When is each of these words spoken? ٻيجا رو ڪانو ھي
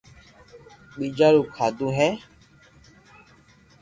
ٻيجا 0.95 1.27
رو 1.33 1.41
ڪانو 1.55 1.87
ھي 1.97 2.09